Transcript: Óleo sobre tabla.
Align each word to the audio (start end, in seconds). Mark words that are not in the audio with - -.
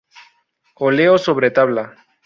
Óleo 0.87 1.19
sobre 1.19 1.51
tabla. 1.51 1.85